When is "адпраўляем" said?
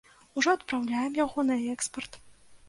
0.57-1.19